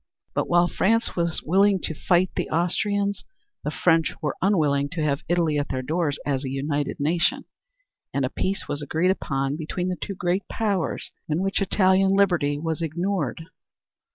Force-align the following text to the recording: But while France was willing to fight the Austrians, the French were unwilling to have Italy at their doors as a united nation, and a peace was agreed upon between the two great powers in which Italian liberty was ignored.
But 0.33 0.47
while 0.49 0.67
France 0.67 1.15
was 1.15 1.43
willing 1.43 1.79
to 1.81 1.93
fight 1.93 2.31
the 2.35 2.49
Austrians, 2.49 3.23
the 3.63 3.69
French 3.69 4.15
were 4.19 4.35
unwilling 4.41 4.89
to 4.93 5.03
have 5.03 5.21
Italy 5.29 5.59
at 5.59 5.69
their 5.69 5.83
doors 5.83 6.17
as 6.25 6.43
a 6.43 6.49
united 6.49 6.99
nation, 6.99 7.45
and 8.11 8.25
a 8.25 8.31
peace 8.31 8.67
was 8.67 8.81
agreed 8.81 9.11
upon 9.11 9.57
between 9.57 9.89
the 9.89 9.95
two 10.01 10.15
great 10.15 10.47
powers 10.49 11.11
in 11.29 11.43
which 11.43 11.61
Italian 11.61 12.15
liberty 12.15 12.57
was 12.57 12.81
ignored. 12.81 13.43